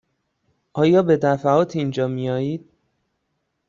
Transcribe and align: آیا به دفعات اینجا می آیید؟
آیا 0.73 1.03
به 1.03 1.17
دفعات 1.17 1.75
اینجا 1.75 2.07
می 2.07 2.29
آیید؟ 2.29 2.69